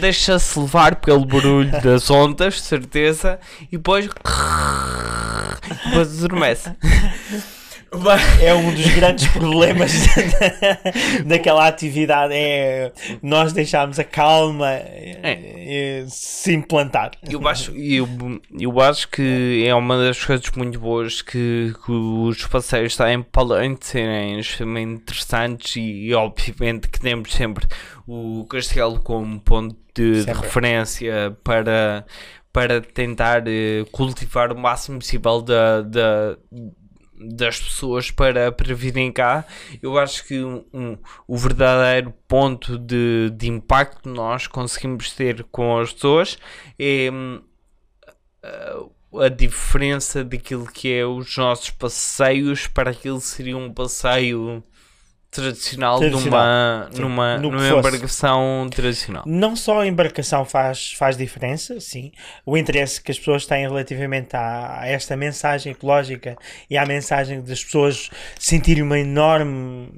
[0.00, 3.38] deixa-se levar pelo barulho das ondas, certeza,
[3.70, 4.08] e depois
[5.84, 6.70] depois adormece.
[8.40, 9.92] É um dos grandes problemas
[11.26, 12.90] daquela atividade é
[13.22, 16.04] nós deixarmos a calma é.
[16.08, 17.10] se implantar.
[17.28, 18.08] Eu acho, eu,
[18.58, 23.74] eu acho que é uma das coisas muito boas que, que os passeios têm além
[23.74, 27.66] de serem extremamente interessantes e, e, obviamente que temos sempre
[28.06, 32.06] o castelo como ponto de, de referência para
[32.52, 36.36] para tentar uh, cultivar o máximo possível da, da,
[37.34, 39.44] das pessoas para, para virem cá.
[39.82, 45.44] Eu acho que um, um, o verdadeiro ponto de, de impacto que nós conseguimos ter
[45.44, 46.38] com as pessoas
[46.78, 53.72] é uh, a diferença daquilo que é os nossos passeios para aquilo que seria um
[53.72, 54.62] passeio
[55.32, 56.90] tradicional, tradicional.
[56.94, 59.24] numa, numa, numa embarcação tradicional.
[59.26, 62.12] Não só a embarcação faz, faz diferença, sim,
[62.44, 66.36] o interesse que as pessoas têm relativamente a, a esta mensagem ecológica
[66.68, 69.88] e à mensagem das pessoas sentirem uma enorme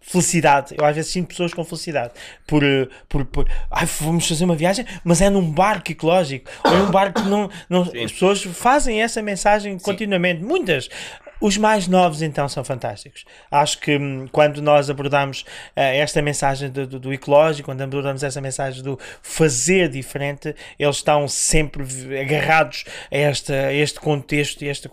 [0.00, 0.74] felicidade.
[0.78, 2.12] Eu às vezes sinto pessoas com felicidade
[2.46, 2.62] por,
[3.08, 6.90] por, por ai, vamos fazer uma viagem, mas é num barco ecológico, ou é num
[6.90, 7.50] barco que não.
[7.68, 9.84] não as pessoas fazem essa mensagem Sim.
[9.84, 10.42] continuamente.
[10.42, 10.88] Muitas.
[11.40, 13.24] Os mais novos, então, são fantásticos.
[13.50, 18.22] Acho que hum, quando nós abordamos uh, esta mensagem do, do, do, ecológico, quando abordamos
[18.22, 21.84] essa mensagem do fazer diferente, eles estão sempre
[22.18, 24.62] agarrados a, esta, a este contexto.
[24.62, 24.88] E este,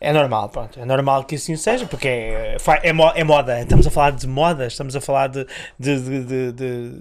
[0.00, 0.80] é normal, pronto.
[0.80, 3.60] É normal que assim seja, porque é, é, é moda.
[3.60, 5.46] Estamos a falar de moda, estamos a falar de,
[5.78, 6.92] de, de, de,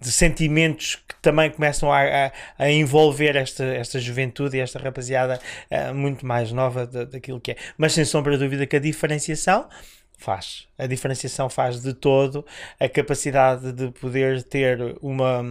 [0.00, 5.38] de sentimentos que também começam a, a, a, envolver esta, esta juventude e esta rapaziada
[5.70, 7.56] uh, muito mais nova daquilo que é.
[7.76, 9.68] Mas sem sombra de dúvida que a diferenciação
[10.16, 10.68] faz.
[10.78, 12.46] A diferenciação faz de todo
[12.78, 15.42] a capacidade de poder ter uma,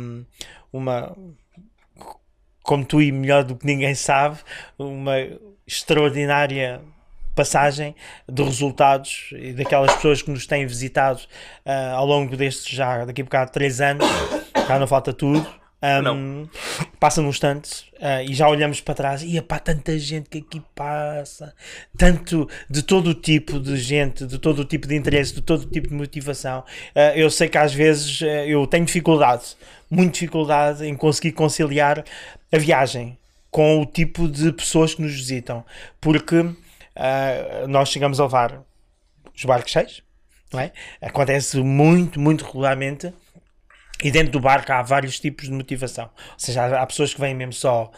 [0.72, 1.16] uma
[2.64, 4.38] como tu e melhor do que ninguém sabe,
[4.80, 5.16] uma
[5.68, 6.82] extraordinária
[7.36, 7.96] passagem
[8.28, 11.22] de resultados e daquelas pessoas que nos têm visitado
[11.66, 14.06] uh, ao longo destes já, daqui a bocado, três anos,
[14.68, 15.46] já não falta tudo,
[15.82, 16.48] um,
[17.00, 20.62] passa num instante uh, e já olhamos para trás e pá, tanta gente que aqui
[20.76, 21.54] passa,
[21.98, 25.64] tanto de todo o tipo de gente, de todo o tipo de interesse, de todo
[25.64, 26.60] o tipo de motivação.
[26.96, 29.56] Uh, eu sei que às vezes uh, eu tenho dificuldade,
[29.90, 32.04] muita dificuldade em conseguir conciliar
[32.52, 33.18] a viagem
[33.50, 35.66] com o tipo de pessoas que nos visitam,
[36.00, 36.46] porque
[37.68, 38.62] nós chegamos a levar
[39.36, 40.04] os barcos cheios,
[40.54, 40.72] não é?
[41.02, 43.12] Acontece muito, muito regularmente
[44.04, 46.06] e dentro do barco há vários tipos de motivação.
[46.06, 47.92] Ou seja, há, há pessoas que vêm mesmo só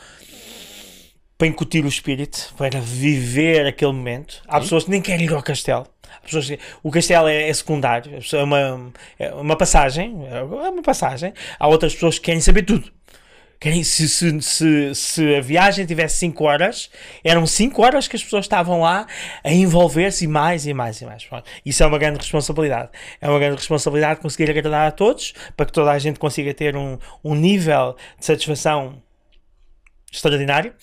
[1.38, 4.42] para incutir o espírito, para viver aquele momento.
[4.48, 5.88] Há pessoas que nem querem ir ao castelo.
[6.26, 11.34] Que, o castelo é, é secundário, é uma, é uma passagem, é uma passagem.
[11.60, 12.92] Há outras pessoas que querem saber tudo.
[13.84, 16.90] Se, se, se, se a viagem tivesse 5 horas,
[17.24, 19.08] eram 5 horas que as pessoas estavam lá
[19.44, 21.28] a envolver-se mais e mais e mais.
[21.66, 22.90] Isso é uma grande responsabilidade.
[23.22, 26.76] É uma grande responsabilidade conseguir agradar a todos para que toda a gente consiga ter
[26.76, 29.02] um, um nível de satisfação
[30.12, 30.74] extraordinário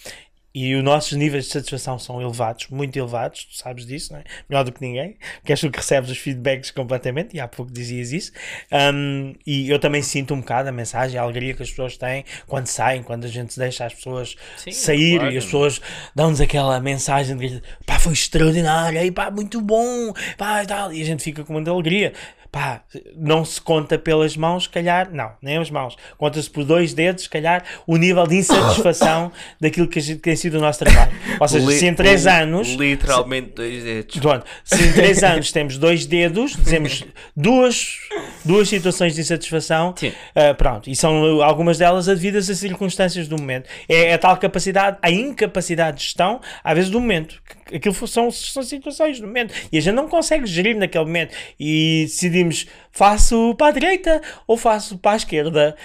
[0.53, 4.25] e os nossos níveis de satisfação são elevados, muito elevados, tu sabes disso, não é?
[4.49, 7.73] Melhor do que ninguém, que és tu que recebes os feedbacks completamente, e há pouco
[7.73, 8.33] dizias isso.
[8.73, 12.25] Um, e eu também sinto um bocado a mensagem, a alegria que as pessoas têm
[12.47, 15.33] quando saem, quando a gente deixa as pessoas Sim, sair claro.
[15.33, 15.81] e as pessoas
[16.15, 21.01] dão-nos aquela mensagem de pá, foi extraordinário, e pá, muito bom, pá, e tal, e
[21.01, 22.13] a gente fica com muita alegria.
[22.53, 22.83] Pá,
[23.17, 27.23] não se conta pelas mãos, se calhar, não, nem as mãos, conta-se por dois dedos,
[27.25, 31.13] se calhar, o nível de insatisfação daquilo que, gente, que tem sido o nosso trabalho.
[31.39, 34.19] Ou seja, Li- se em três li- anos Literalmente dois dedos.
[34.19, 37.05] Pronto, se em 3 anos temos dois dedos, dizemos
[37.37, 37.99] duas,
[38.45, 39.95] duas situações de insatisfação,
[40.35, 43.69] ah, pronto, e são uh, algumas delas devidas a circunstâncias do momento.
[43.89, 47.41] É a tal capacidade, a incapacidade de gestão, às vezes, do momento.
[47.75, 49.55] Aquilo são, são situações do momento.
[49.73, 51.35] E a gente não consegue gerir naquele momento.
[51.59, 55.77] E decidimos, faço para a direita ou faço para a esquerda.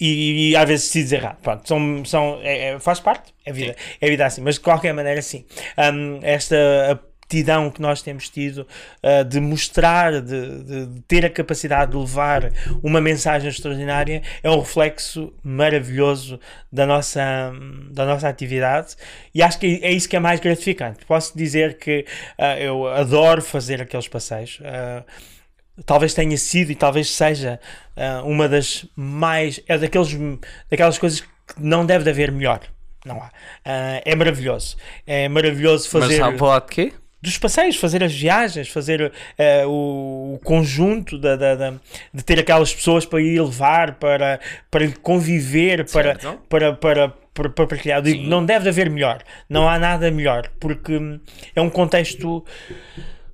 [0.00, 1.38] E, e às vezes decides errado.
[1.40, 4.40] Pronto, são, são, é- é- faz parte, é vida, é vida assim.
[4.42, 5.44] Mas de qualquer maneira, sim.
[5.78, 6.56] Hum, esta
[7.34, 8.66] aptidão que nós temos tido
[9.02, 14.50] ah, de mostrar, de, de- de ter a capacidade de levar uma mensagem extraordinária é
[14.50, 16.38] um reflexo maravilhoso
[16.72, 17.52] da nossa,
[17.90, 18.94] da nossa atividade
[19.34, 21.04] e acho que é isso que é mais gratificante.
[21.06, 22.04] Posso dizer que
[22.38, 24.60] ah, eu adoro fazer aqueles passeios.
[24.64, 25.02] ah,
[25.84, 27.58] talvez tenha sido e talvez seja
[28.24, 30.16] uma das mais é daqueles,
[30.70, 31.26] daquelas coisas que
[31.58, 32.60] não deve de haver melhor
[33.04, 33.30] não há
[33.64, 36.92] Ah, é maravilhoso é maravilhoso Mas fazer a falar de quê?
[37.24, 41.74] Dos passeios, fazer as viagens, fazer eh, o, o conjunto da, da- da-
[42.12, 44.38] de ter aquelas pessoas para ir levar, para,
[44.70, 46.16] para conviver, para,
[46.48, 48.00] para, para, para, para partilhar.
[48.02, 51.18] Digo, não deve haver melhor, não há nada melhor, porque hum,
[51.56, 52.44] é um contexto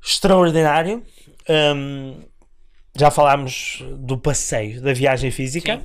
[0.02, 1.02] extraordinário.
[1.48, 2.22] Hum,
[2.96, 5.80] já falámos do passeio, da viagem física.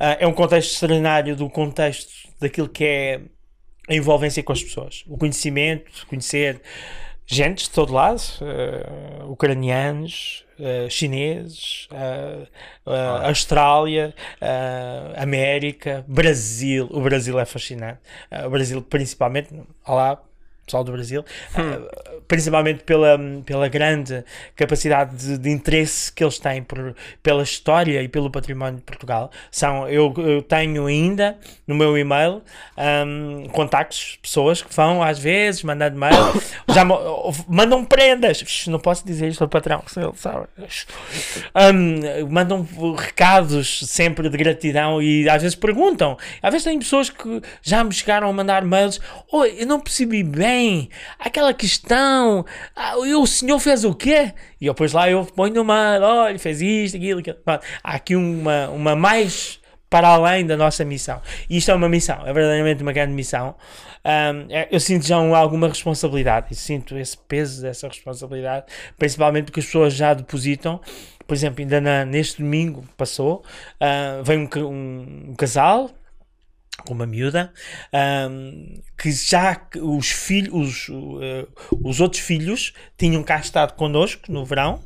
[0.00, 3.20] Ah, é um contexto extraordinário do contexto daquilo que é
[3.88, 6.60] a envolvência com as pessoas, o conhecimento, conhecer
[7.26, 12.46] gente de todo lado, eh, ucranianos, eh, chineses, eh,
[12.86, 14.14] eh, Austrália,
[15.16, 16.88] América, Brasil.
[16.90, 18.00] O Brasil é fascinante.
[18.46, 19.48] O Brasil, principalmente,
[19.86, 20.22] olá,
[20.66, 21.24] pessoal do Brasil,
[21.54, 24.24] eh, principalmente pela, pela grande
[24.56, 29.30] capacidade de, de interesse que eles têm por, pela história e pelo património de Portugal.
[29.50, 32.42] São, eu, eu tenho ainda no meu e-mail
[32.76, 36.16] ahm, contactos, pessoas que vão às vezes mandando mail,
[36.68, 36.84] já
[37.46, 38.66] mandam prendas.
[38.66, 40.48] Não posso dizer isto ao patrão, se ele sabe.
[41.54, 46.18] Ahm, mandam recados sempre de gratidão e às vezes perguntam.
[46.42, 49.00] Às vezes tem pessoas que já me chegaram a mandar mails.
[49.30, 50.55] Oi, eu não percebi bem
[51.18, 52.44] aquela questão.
[52.74, 54.32] Ah, o senhor fez o quê?
[54.60, 57.36] E eu depois lá eu ponho mail, olha, fez isto, aquilo, aquilo.
[57.46, 57.60] Há
[57.94, 61.20] aqui uma, uma mais para além da nossa missão.
[61.48, 63.54] E isto é uma missão, é verdadeiramente uma grande missão.
[64.04, 68.66] Ahm, é- eu sinto já um- alguma responsabilidade, e sinto esse peso dessa responsabilidade,
[68.98, 70.80] principalmente porque as pessoas já depositam.
[71.26, 73.44] Por exemplo, ainda na- neste domingo passou,
[73.80, 75.90] ah, veio um, um- um casal
[76.84, 77.52] com uma miúda
[77.92, 81.48] ahm, que já os filhos os, uh,
[81.82, 84.82] os outros filhos tinham cá estado connosco no verão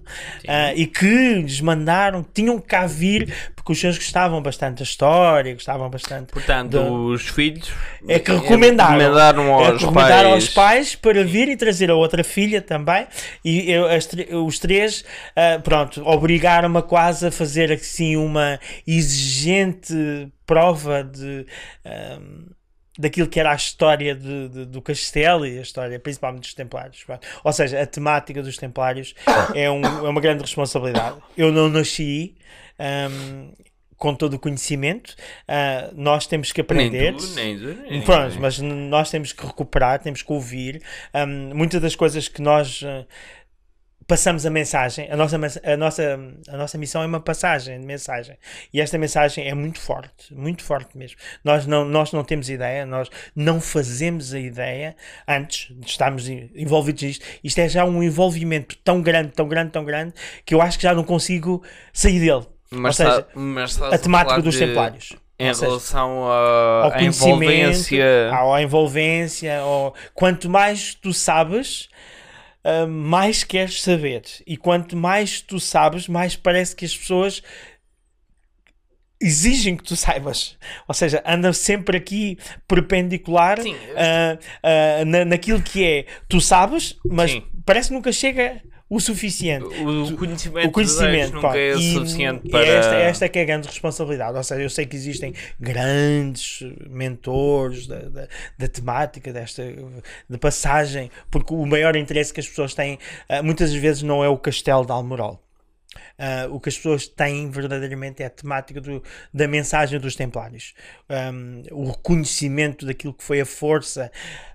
[0.46, 3.32] ah, e que lhes mandaram tinham cá vir
[3.70, 7.70] porque os seus gostavam bastante da história gostavam bastante Portanto, do- os filhos
[8.08, 10.44] é que recomendaram, recomendaram é aos que recomendaram pais.
[10.44, 13.06] aos pais para vir e trazer a outra filha também.
[13.44, 15.04] E eu, as os três
[15.36, 19.94] ah, pronto, obrigaram-me quase a fazer assim uma exigente
[20.46, 21.46] prova de
[21.84, 22.46] ahm,
[22.98, 27.04] daquilo que era a história de- de- do castelo e a história principalmente dos templários
[27.44, 29.14] ou seja, a temática dos templários
[29.54, 31.16] é, um- é uma grande responsabilidade.
[31.36, 32.34] Eu não nasci
[32.80, 33.52] ahm,
[33.96, 35.14] com todo o conhecimento
[35.46, 38.40] ah, nós temos que Nem aprender tu, nem tu, nem Pronto, ninguém.
[38.40, 40.82] mas nós temos que recuperar, temos que ouvir.
[41.14, 43.04] Hum, muitas das coisas que nós eh,
[44.06, 48.36] passamos a mensagem, a nossa, a, nossa, a nossa missão é uma passagem de mensagem.
[48.72, 51.18] E esta mensagem é muito forte, muito forte mesmo.
[51.44, 54.96] Nós não, nós não temos ideia, nós não fazemos a ideia
[55.28, 57.24] antes de estarmos en- envolvidos nisto.
[57.44, 60.14] Isto é já um envolvimento tão grande, tão grande, tão grande,
[60.44, 61.62] que eu acho que já não consigo
[61.92, 62.46] sair dele.
[62.72, 65.12] Mas, Ou tá- seja, mas estás a temática dos de- templários.
[65.38, 68.30] Em seja, relação a- ao conhecimento, envolvência.
[68.32, 69.94] à envolvência, ao...
[70.14, 71.88] quanto mais tu sabes,
[72.62, 74.22] ah, mais queres saber.
[74.46, 77.42] E quanto mais tu sabes, mais parece que as pessoas
[79.20, 80.56] exigem que tu saibas.
[80.86, 83.74] Ou seja, anda sempre aqui perpendicular Sim.
[83.96, 87.44] ah, ah, na, naquilo que é tu sabes, mas Sim.
[87.66, 89.64] parece que nunca chega o suficiente.
[89.66, 92.66] O, o conhecimento, o conhecimento nunca pá, é e suficiente é para.
[92.66, 94.36] esta, esta é que é a grande responsabilidade.
[94.36, 99.62] Ou seja, eu sei que existem grandes mentores da, da, da temática, desta
[100.28, 102.98] de passagem, porque o maior interesse que as pessoas têm
[103.28, 105.40] uh, muitas vezes não é o castelo de Almorol.
[106.18, 110.74] Uh, o que as pessoas têm verdadeiramente é a temática do, da mensagem dos Templários,
[111.32, 114.10] um, o reconhecimento daquilo que foi a força,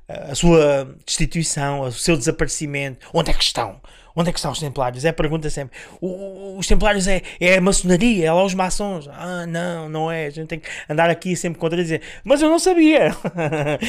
[0.08, 3.10] a sua destituição, o seu desaparecimento.
[3.14, 3.82] Onde é que estão?
[4.16, 5.04] Onde é que estão os Templários?
[5.04, 5.78] É a pergunta sempre.
[6.00, 9.10] O, os Templários é, é a maçonaria, é lá os maçons.
[9.10, 10.28] Ah, não, não é.
[10.28, 13.14] A gente tem que andar aqui sempre contra dizer, mas eu não sabia.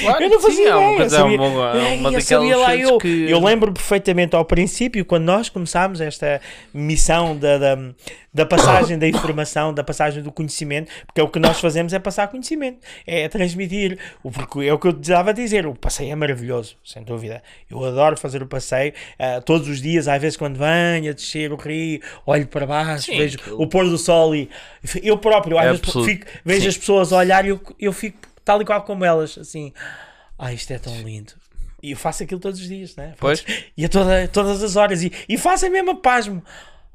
[0.02, 1.10] Claro eu não fazia sim, é uma, ideia.
[1.10, 2.98] sabia, uma, uma eu sabia lá eu.
[2.98, 3.30] que...
[3.30, 6.40] Eu lembro perfeitamente ao princípio, quando nós começámos esta
[6.74, 7.78] missão da, da,
[8.36, 11.98] da passagem da informação, da passagem do conhecimento, porque é o que nós fazemos é
[11.98, 13.98] passar conhecimento, é transmitir.
[14.22, 17.42] Porque é o que eu estava a dizer, o passeio é maravilhoso, sem dúvida.
[17.70, 21.50] Eu adoro fazer o passeio uh, todos os dias, às vezes quando venho a descer
[21.52, 24.50] o rio, olho para baixo, Sim, vejo aquilo- o pôr do sol e
[25.02, 26.68] eu próprio, às É vezes fico- vejo Sim.
[26.68, 29.72] as pessoas a olhar e eu, eu fico tal e qual como elas, assim,
[30.38, 31.32] ah, isto é tão lindo.
[31.82, 33.14] E eu faço aquilo todos os dias, né?
[33.18, 33.44] Pois.
[33.76, 35.02] E a toda, todas as horas.
[35.02, 36.42] E, e faço a mesma pasmo.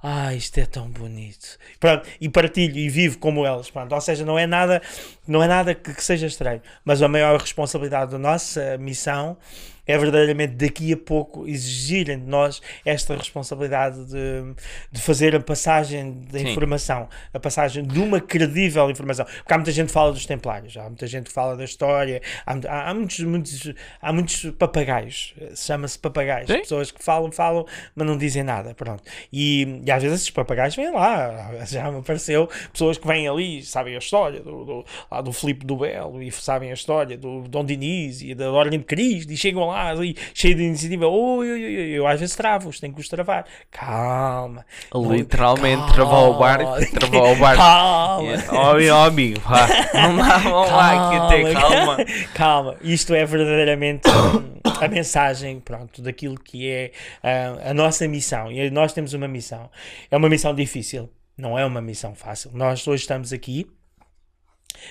[0.03, 1.57] Ah, isto é tão bonito.
[1.79, 3.69] Pronto, e partilho e vivo como elas.
[3.69, 3.93] Pronto.
[3.93, 4.81] Ou seja, não é nada,
[5.27, 6.61] não é nada que, que seja estranho.
[6.83, 9.37] Mas a maior responsabilidade da nossa missão
[9.85, 14.53] é verdadeiramente daqui a pouco exigirem de nós esta responsabilidade de,
[14.91, 19.25] de fazer a passagem da informação, a passagem de uma credível informação.
[19.25, 22.21] Porque há muita gente que fala dos Templários, há muita gente que fala da história,
[22.45, 26.59] há, há, muitos, muitos, há muitos papagaios, chama-se papagaios, Sim.
[26.59, 27.65] pessoas que falam, falam,
[27.95, 29.03] mas não dizem nada, pronto.
[29.31, 33.59] E, e às vezes esses papagaios vêm lá, já me apareceu pessoas que vêm ali
[33.59, 37.17] e sabem a história do, do, lá do Filipe do Belo e sabem a história
[37.17, 41.07] do Dom Diniz e da Ordem de Cristo e chegam lá ali cheio de iniciativa,
[41.07, 43.45] oi, oi, oi, eu às vezes travo-os, tenho que os travar.
[43.69, 44.65] Calma.
[44.93, 47.61] Literalmente, travar o barco, travar o barco.
[47.61, 48.31] Calma.
[48.51, 49.67] Oh, meu amigo, vá.
[49.93, 51.97] Não dá, vamos lá aqui até calma.
[52.33, 56.91] Calma, isto é verdadeiramente hum, a mensagem pronto, daquilo que é
[57.23, 58.51] ah, a nossa missão.
[58.51, 59.69] E nós temos uma missão.
[60.09, 62.51] É uma missão difícil, não é uma missão fácil.
[62.53, 63.67] Nós hoje estamos aqui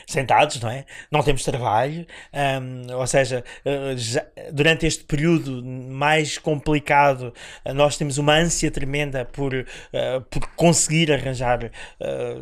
[0.07, 0.85] sentados, não é?
[1.11, 7.33] Não temos trabalho, hum, ou seja, eh, já- durante este período mais complicado,
[7.64, 11.70] eh, nós temos uma ânsia tremenda por, eh, por conseguir arranjar
[12.01, 12.37] eh,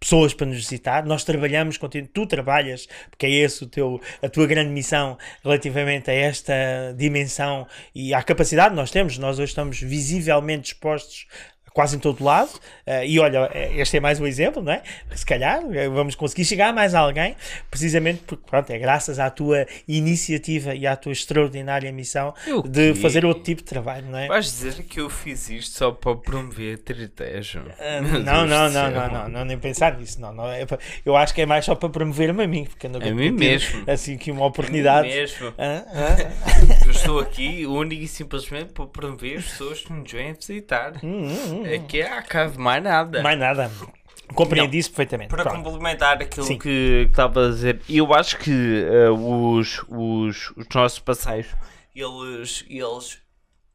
[0.00, 1.04] pessoas para nos visitar.
[1.04, 1.78] Nós trabalhamos
[2.12, 6.54] tu trabalhas, porque é esse o teu, a tua grande missão relativamente a esta
[6.96, 9.18] dimensão e à capacidade que nós temos.
[9.18, 11.26] Nós hoje estamos visivelmente expostos
[11.74, 12.50] quase em todo lado.
[12.86, 14.82] Eh, e olha, eh, este é mais um exemplo, não é?
[15.14, 17.34] Se calhar eh, vamos conseguir chegar a mais alguém,
[17.68, 22.32] precisamente porque pronto, é graças à tua iniciativa e à tua extraordinária missão
[22.64, 24.28] de fazer outro tipo de trabalho, não é?
[24.28, 27.62] Vais dizer que eu fiz isto só para promover tritejo?
[28.02, 30.64] Meu Não, não, não, não, não, não, nem pensar nisso, não, não é
[31.04, 33.82] eu acho que é mais só para promover-me a mim, porque ando A mim mesmo.
[33.86, 35.08] assim que uma oportunidade.
[35.08, 35.52] Mesmo.
[35.58, 36.84] Ah, ah.
[36.86, 40.94] Eu estou aqui único e simplesmente para promover as pessoas que nos vêm visitar.
[41.02, 41.63] Hum, hum, hum.
[41.72, 43.22] Aqui é a cave, mais nada.
[43.22, 43.70] Mais nada.
[44.34, 45.28] Compreendi isso perfeitamente.
[45.28, 45.62] Para Pronto.
[45.62, 46.58] complementar aquilo Sim.
[46.58, 51.46] que estava a dizer, eu acho que eh, os, os, os nossos passeios,
[51.94, 53.18] eles, eles,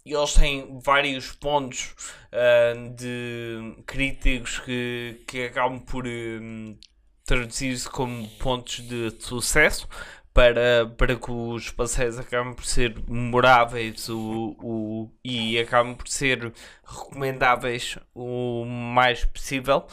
[0.05, 1.93] eles têm vários pontos
[2.31, 6.75] ah, de críticos que, que acabam por hum,
[7.25, 9.87] traduzir-se como pontos de sucesso
[10.33, 16.53] para, para que os passeios acabem por ser memoráveis o, o, e acabem por ser
[16.85, 19.85] recomendáveis o mais possível,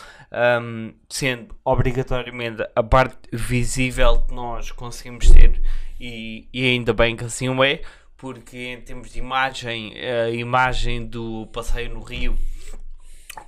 [0.63, 5.63] um, sendo obrigatoriamente a parte visível que nós conseguimos ter
[5.99, 7.81] e, e ainda bem que assim o é,
[8.17, 12.37] porque em termos de imagem, a imagem do passeio no Rio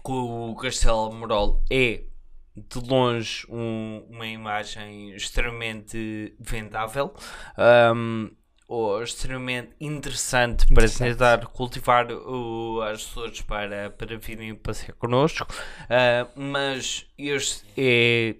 [0.03, 2.03] com o Castelo Morol é
[2.69, 7.15] de longe um- uma imagem extremamente vendável
[7.95, 8.31] um,
[8.67, 11.11] ou extremamente interessante para Interessante.
[11.13, 15.47] tentar cultivar o- as pessoas para, para virem passear connosco
[15.85, 18.37] Uh, mas este é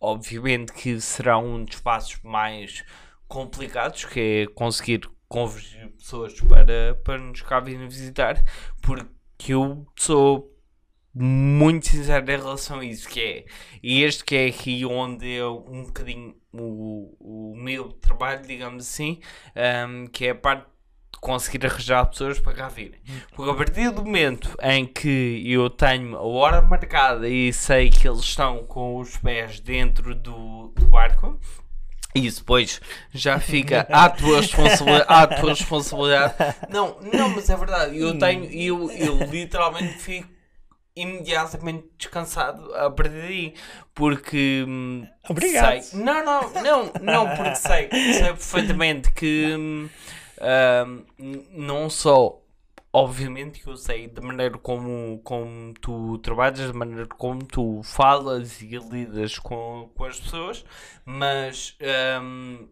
[0.00, 2.84] obviamente que será um dos passos mais
[3.28, 8.42] complicados que é conseguir convergir pessoas para, para nos cá virem visitar
[8.82, 10.50] porque eu sou
[11.14, 13.44] muito sincero em relação a isso, que é,
[13.82, 19.20] e este que é aqui onde eu um bocadinho o, o meu trabalho, digamos assim,
[19.88, 20.66] um, que é a parte
[21.12, 23.00] de conseguir arranjar pessoas para cá virem.
[23.34, 28.08] Porque a partir do momento em que eu tenho a hora marcada e sei que
[28.08, 31.38] eles estão com os pés dentro do, do barco,
[32.14, 32.80] Isso, pois,
[33.12, 35.06] já fica à tua responsabilidade.
[35.08, 36.34] À tua responsabilidade.
[36.68, 37.98] Não, não, mas é verdade.
[37.98, 40.39] Eu tenho, eu, eu literalmente fico
[40.94, 43.54] imediatamente descansado a partir daí.
[43.94, 44.64] Porque.
[44.66, 45.82] hum, Obrigado.
[45.82, 49.54] Sei, não, não, não, não, porque sei, sei perfeitamente que.
[49.56, 49.88] hum,
[51.18, 52.36] hum, não só.
[52.92, 58.60] Obviamente que eu sei da maneira como, como tu trabalhas, da maneira como tu falas
[58.60, 60.64] e lidas com, com as pessoas,
[61.04, 61.78] mas
[62.20, 62.66] hum,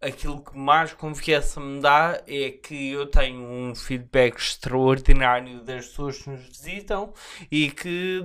[0.00, 6.18] aquilo que mais confiança me dá é que eu tenho um feedback extraordinário das pessoas
[6.18, 7.12] que nos visitam
[7.50, 8.24] e que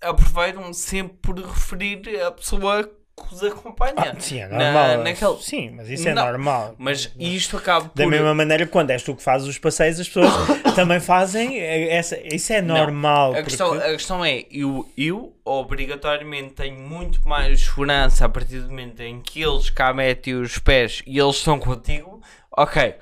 [0.00, 2.90] aproveitam sempre por referir a pessoa
[3.28, 3.94] que os acompanha.
[3.96, 5.04] Ah, sim, é Na- normal.
[5.04, 6.74] naquele- Sim, mas isso é Não, normal.
[6.78, 7.94] Mas isto acaba por.
[7.96, 10.30] Da mesma maneira quando és tu que fazes os passeios, as pessoas
[10.74, 11.58] também fazem.
[11.58, 13.34] eh, Essa, isso é normal.
[13.34, 18.60] A questão, porque- a questão é, eu, eu obrigatoriamente tenho muito mais segurança a partir
[18.60, 22.20] do momento em que eles cá metem os pés e eles estão contigo.
[22.56, 22.94] Ok,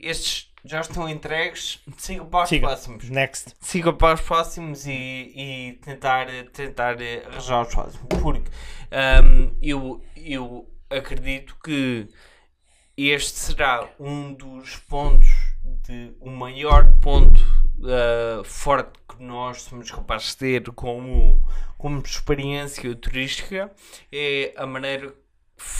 [0.00, 2.66] estes já estão entregues, siga para os Siga.
[2.68, 3.10] próximos.
[3.10, 3.54] Next.
[3.60, 6.96] Siga para os próximos e, e tentar, tentar
[7.28, 8.06] arranjar os próximos.
[8.22, 8.50] Porque
[9.22, 12.08] hum, eu, eu acredito que
[12.96, 15.28] este será um dos pontos,
[15.82, 17.42] de, o maior ponto
[17.82, 21.42] ah, forte que nós somos capazes de ter como,
[21.76, 23.70] como experiência turística
[24.10, 25.14] é a maneira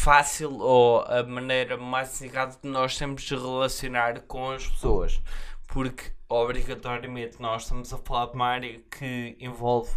[0.05, 5.21] fácil ou a maneira mais indicada de nós temos de relacionar com as pessoas
[5.67, 9.91] porque obrigatoriamente nós estamos a falar de uma área que envolve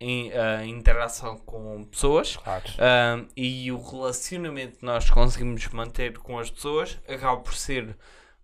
[0.00, 2.64] em- a interação com pessoas Claro.
[2.78, 7.96] ahm, e o relacionamento que nós conseguimos manter com as pessoas acaba por ser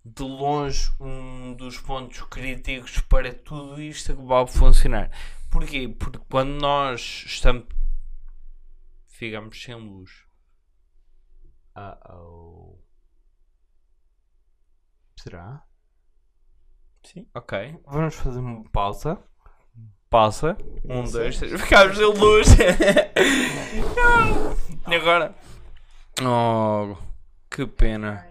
[0.04, 5.11] de longe um dos pontos críticos para tudo isto acabar por funcionar.
[5.50, 5.88] Porquê?
[5.98, 7.64] Porque quando nós estamos
[9.18, 10.24] ficamos sem luz.
[11.76, 12.78] Uh-oh.
[15.18, 15.64] Será?
[17.02, 17.26] Sim.
[17.34, 19.20] Ok, vamos fazer uma pausa.
[20.08, 20.56] Pausa.
[20.84, 21.58] Um, dois, três.
[21.60, 22.48] Ficámos sem luz.
[24.88, 25.34] e agora?
[26.22, 26.96] Oh,
[27.50, 28.24] que pena.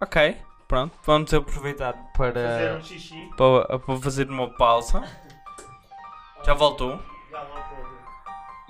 [0.00, 0.98] Ok, pronto.
[1.04, 3.30] Vamos aproveitar para, xixi.
[3.36, 5.02] para, para fazer uma pausa.
[6.44, 6.98] Já voltou?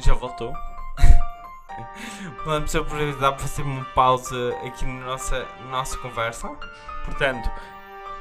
[0.00, 0.52] Já voltou?
[2.45, 6.49] Vamos aproveitar para fazer uma pausa aqui na nossa, na nossa conversa.
[7.05, 7.51] Portanto,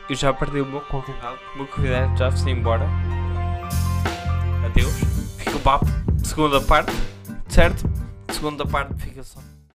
[0.10, 1.40] eu já perdi o meu convidado.
[1.54, 2.88] O meu convidado já foi embora.
[4.66, 4.94] Adeus.
[5.38, 6.92] Fica para a segunda parte,
[7.48, 7.90] certo?
[8.30, 9.40] Segunda parte fica só.